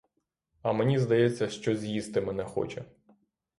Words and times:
А 0.61 0.73
мені 0.73 0.99
здається, 0.99 1.49
що 1.49 1.75
з'їсти 1.75 2.21
мене 2.21 2.43
хоче. 2.43 2.85